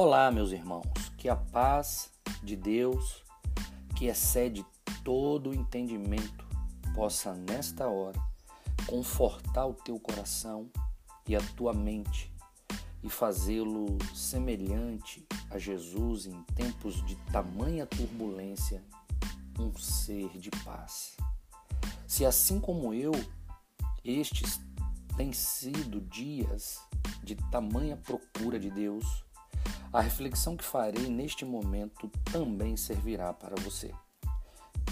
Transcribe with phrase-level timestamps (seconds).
[0.00, 3.24] Olá, meus irmãos, que a paz de Deus,
[3.96, 4.64] que excede
[5.02, 6.46] todo o entendimento,
[6.94, 8.16] possa nesta hora
[8.86, 10.70] confortar o teu coração
[11.26, 12.32] e a tua mente
[13.02, 18.84] e fazê-lo semelhante a Jesus em tempos de tamanha turbulência,
[19.58, 21.16] um ser de paz.
[22.06, 23.10] Se assim como eu,
[24.04, 24.60] estes
[25.16, 26.78] têm sido dias
[27.20, 29.26] de tamanha procura de Deus,
[29.92, 33.92] a reflexão que farei neste momento também servirá para você.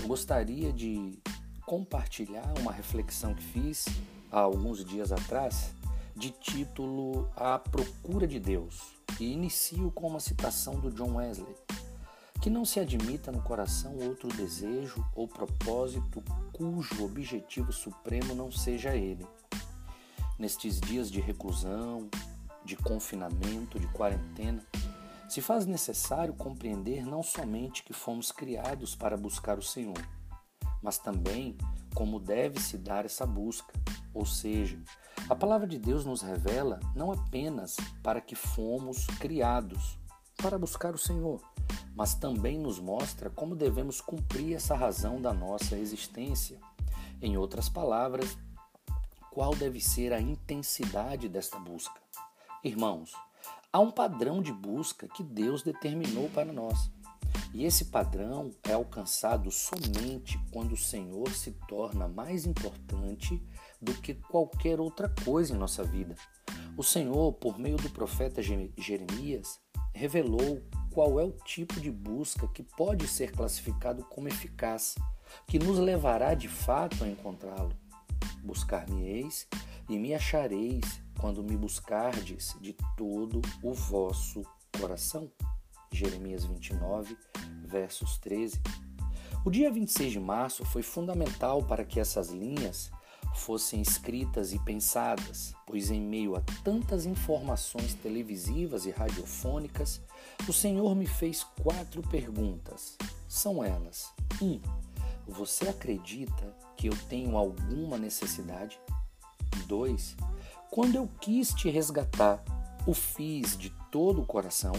[0.00, 1.18] Eu gostaria de
[1.66, 3.86] compartilhar uma reflexão que fiz
[4.30, 5.74] há alguns dias atrás,
[6.14, 11.54] de título A Procura de Deus, e inicio com uma citação do John Wesley:
[12.40, 18.94] Que não se admita no coração outro desejo ou propósito cujo objetivo supremo não seja
[18.94, 19.26] ele.
[20.38, 22.08] Nestes dias de reclusão,
[22.64, 24.62] de confinamento, de quarentena,
[25.28, 30.00] se faz necessário compreender não somente que fomos criados para buscar o Senhor,
[30.82, 31.56] mas também
[31.94, 33.72] como deve se dar essa busca.
[34.14, 34.80] Ou seja,
[35.28, 39.98] a palavra de Deus nos revela não apenas para que fomos criados
[40.36, 41.42] para buscar o Senhor,
[41.94, 46.60] mas também nos mostra como devemos cumprir essa razão da nossa existência.
[47.20, 48.36] Em outras palavras,
[49.30, 52.00] qual deve ser a intensidade desta busca.
[52.62, 53.12] Irmãos,
[53.76, 56.90] Há um padrão de busca que Deus determinou para nós.
[57.52, 63.38] E esse padrão é alcançado somente quando o Senhor se torna mais importante
[63.78, 66.14] do que qualquer outra coisa em nossa vida.
[66.74, 69.60] O Senhor, por meio do profeta Jeremias,
[69.92, 74.94] revelou qual é o tipo de busca que pode ser classificado como eficaz,
[75.46, 77.76] que nos levará de fato a encontrá-lo.
[78.46, 79.48] Buscar-me-eis
[79.88, 84.42] e me achareis quando me buscardes de todo o vosso
[84.80, 85.30] coração.
[85.90, 87.16] Jeremias 29,
[87.64, 88.60] versos 13.
[89.44, 92.90] O dia 26 de março foi fundamental para que essas linhas
[93.34, 100.00] fossem escritas e pensadas, pois em meio a tantas informações televisivas e radiofônicas,
[100.48, 102.96] o Senhor me fez quatro perguntas.
[103.28, 104.44] São elas: 1.
[104.44, 104.60] Um,
[105.26, 108.78] você acredita que eu tenho alguma necessidade?
[109.66, 110.16] 2.
[110.70, 112.42] Quando eu quis te resgatar,
[112.86, 114.72] o fiz de todo o coração.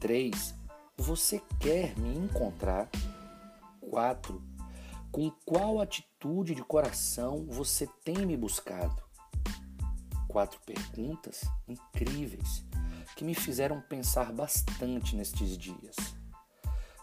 [0.00, 0.54] 3.
[0.96, 2.88] Você quer me encontrar?
[3.80, 4.42] 4.
[5.12, 9.02] Com qual atitude de coração você tem me buscado?
[10.26, 12.64] Quatro perguntas incríveis
[13.14, 15.94] que me fizeram pensar bastante nestes dias.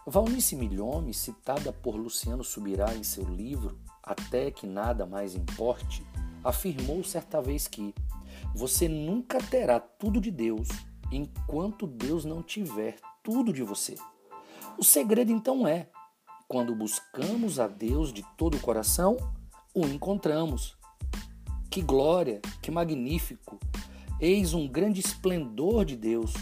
[0.06, 6.04] Valnice Milhome, citada por Luciano Subirá em seu livro Até que Nada Mais Importe,
[6.42, 7.94] afirmou certa vez que
[8.54, 10.68] você nunca terá tudo de Deus
[11.10, 13.94] enquanto Deus não tiver tudo de você.
[14.78, 15.88] O segredo então é:
[16.48, 19.16] quando buscamos a Deus de todo o coração,
[19.74, 20.76] o encontramos.
[21.70, 23.58] Que glória, que magnífico!
[24.20, 26.32] Eis um grande esplendor de Deus.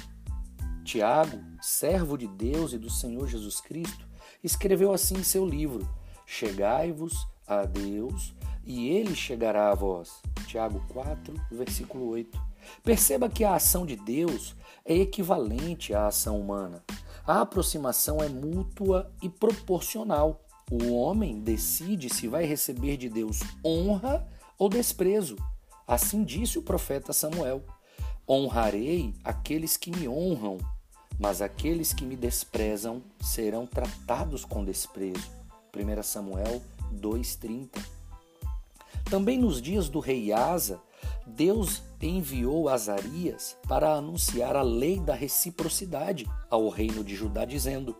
[0.84, 4.08] Tiago, servo de Deus e do Senhor Jesus Cristo,
[4.42, 5.88] escreveu assim em seu livro:
[6.26, 7.26] Chegai-vos
[7.58, 8.34] a Deus
[8.64, 10.22] e ele chegará a vós.
[10.46, 12.40] Tiago 4, versículo 8.
[12.84, 16.84] Perceba que a ação de Deus é equivalente à ação humana.
[17.26, 20.40] A aproximação é mútua e proporcional.
[20.70, 24.26] O homem decide se vai receber de Deus honra
[24.58, 25.36] ou desprezo.
[25.86, 27.64] Assim disse o profeta Samuel:
[28.28, 30.58] Honrarei aqueles que me honram,
[31.18, 35.28] mas aqueles que me desprezam serão tratados com desprezo.
[35.74, 36.62] 1 Samuel
[36.94, 38.00] 2,30
[39.10, 40.80] também nos dias do rei Asa,
[41.26, 47.96] Deus enviou Azarias para anunciar a lei da reciprocidade ao reino de Judá, dizendo: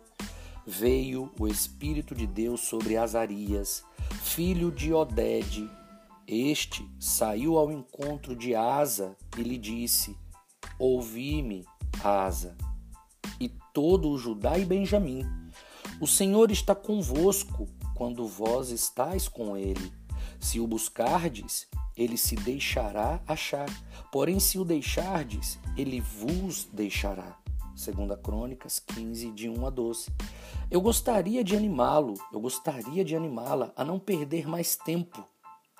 [0.65, 3.85] Veio o Espírito de Deus sobre Azarias,
[4.23, 5.69] filho de Odede.
[6.29, 10.17] Este saiu ao encontro de Asa e lhe disse:
[10.79, 11.67] Ouvi-me,
[12.05, 12.57] Asa,
[13.41, 15.27] e todo o Judá e Benjamim.
[16.01, 17.67] O Senhor está convosco
[18.01, 19.93] quando vós estáis com ele
[20.41, 23.69] se o buscardes, ele se deixará achar.
[24.11, 27.37] Porém, se o deixardes, ele vos deixará.
[27.77, 30.07] Segunda Crônicas 15, de 1 a 12.
[30.71, 35.23] Eu gostaria de animá-lo, eu gostaria de animá-la a não perder mais tempo.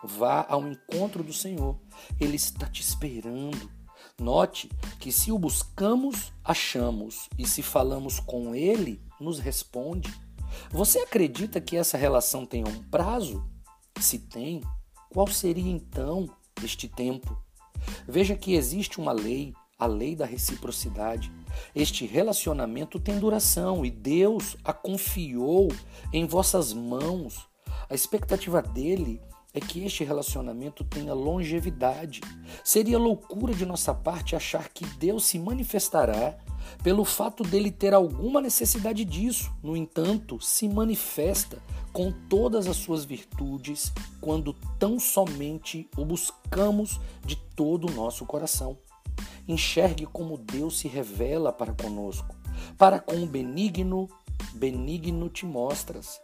[0.05, 1.81] Vá ao encontro do Senhor.
[2.21, 3.71] Ele está te esperando.
[4.21, 4.69] Note
[4.99, 10.13] que se o buscamos, achamos, e se falamos com ele, nos responde.
[10.71, 13.45] Você acredita que essa relação tem um prazo?
[14.01, 14.63] Se tem,
[15.11, 16.29] qual seria então
[16.63, 17.37] este tempo?
[18.07, 21.33] Veja que existe uma lei, a lei da reciprocidade.
[21.75, 25.69] Este relacionamento tem duração e Deus a confiou
[26.13, 27.49] em vossas mãos.
[27.89, 29.21] A expectativa dele
[29.53, 32.21] é que este relacionamento tenha longevidade.
[32.65, 36.39] Seria loucura de nossa parte achar que Deus se manifestará
[36.83, 39.53] pelo fato dele ter alguma necessidade disso.
[39.63, 41.59] No entanto, se manifesta
[41.93, 48.79] com todas as suas virtudes quando tão somente o buscamos de todo o nosso coração.
[49.49, 52.37] Enxergue como Deus se revela para conosco.
[52.79, 54.09] Para com o benigno,
[54.55, 56.21] benigno te mostras.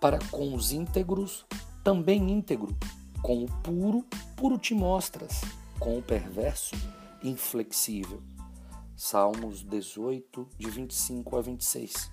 [0.00, 1.44] Para com os íntegros,
[1.82, 2.76] também íntegro.
[3.22, 4.04] Com o puro,
[4.36, 5.40] puro te mostras.
[5.78, 6.74] Com o perverso,
[7.22, 8.22] inflexível.
[8.96, 12.10] Salmos 18, de 25 a 26.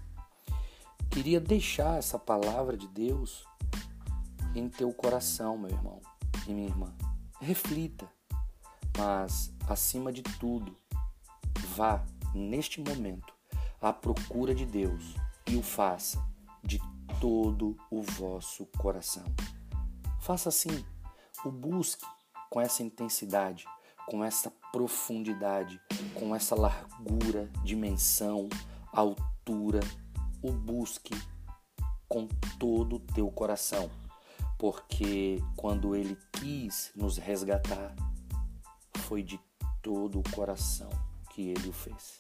[1.10, 3.46] Queria deixar essa palavra de Deus
[4.56, 6.02] em teu coração, meu irmão
[6.48, 6.94] e minha irmã.
[7.40, 8.10] Reflita,
[8.98, 10.76] mas acima de tudo,
[11.76, 12.04] vá
[12.34, 13.34] neste momento
[13.82, 15.16] à procura de Deus
[15.48, 16.24] e o faça
[16.64, 16.80] de
[17.20, 19.26] todo o vosso coração.
[20.28, 20.86] Faça assim,
[21.46, 22.06] o busque
[22.50, 23.64] com essa intensidade,
[24.06, 25.80] com essa profundidade,
[26.14, 28.50] com essa largura, dimensão,
[28.92, 29.80] altura.
[30.44, 31.16] O busque
[32.10, 32.28] com
[32.60, 33.90] todo o teu coração,
[34.60, 37.96] porque quando ele quis nos resgatar,
[38.98, 39.40] foi de
[39.82, 40.90] todo o coração
[41.30, 42.20] que ele o fez.